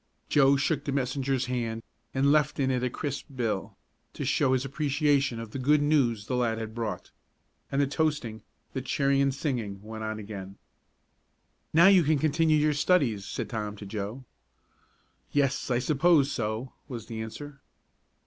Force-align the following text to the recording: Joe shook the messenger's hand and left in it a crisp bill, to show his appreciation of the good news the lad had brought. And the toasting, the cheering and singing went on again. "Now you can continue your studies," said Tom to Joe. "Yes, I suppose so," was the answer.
Joe 0.29 0.55
shook 0.55 0.85
the 0.85 0.91
messenger's 0.91 1.45
hand 1.45 1.83
and 2.11 2.31
left 2.31 2.59
in 2.59 2.71
it 2.71 2.81
a 2.81 2.89
crisp 2.89 3.27
bill, 3.35 3.77
to 4.13 4.25
show 4.25 4.53
his 4.53 4.65
appreciation 4.65 5.39
of 5.39 5.51
the 5.51 5.59
good 5.59 5.79
news 5.83 6.25
the 6.25 6.35
lad 6.35 6.57
had 6.57 6.73
brought. 6.73 7.11
And 7.71 7.79
the 7.79 7.85
toasting, 7.85 8.41
the 8.73 8.81
cheering 8.81 9.21
and 9.21 9.31
singing 9.31 9.79
went 9.83 10.03
on 10.03 10.17
again. 10.17 10.57
"Now 11.71 11.85
you 11.85 12.01
can 12.01 12.17
continue 12.17 12.57
your 12.57 12.73
studies," 12.73 13.27
said 13.27 13.47
Tom 13.47 13.75
to 13.75 13.85
Joe. 13.85 14.25
"Yes, 15.31 15.69
I 15.69 15.77
suppose 15.77 16.31
so," 16.31 16.73
was 16.87 17.05
the 17.05 17.21
answer. 17.21 17.61